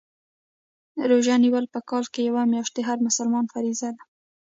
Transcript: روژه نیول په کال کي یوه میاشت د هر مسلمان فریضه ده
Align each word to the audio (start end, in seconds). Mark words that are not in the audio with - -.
روژه 1.09 1.35
نیول 1.43 1.65
په 1.73 1.79
کال 1.89 2.05
کي 2.13 2.21
یوه 2.29 2.43
میاشت 2.51 2.73
د 2.75 2.79
هر 2.87 2.97
مسلمان 3.07 3.45
فریضه 3.53 3.89
ده 3.95 4.03